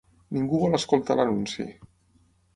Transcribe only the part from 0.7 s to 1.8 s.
escoltar l'anunci.